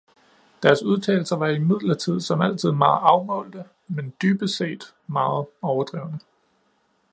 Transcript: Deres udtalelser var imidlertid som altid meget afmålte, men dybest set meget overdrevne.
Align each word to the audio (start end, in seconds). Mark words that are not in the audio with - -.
Deres 0.63 0.83
udtalelser 0.83 1.35
var 1.35 1.47
imidlertid 1.47 2.19
som 2.19 2.41
altid 2.41 2.71
meget 2.71 2.99
afmålte, 3.01 3.65
men 3.87 4.13
dybest 4.21 4.57
set 4.57 4.95
meget 5.07 5.45
overdrevne. 5.61 6.19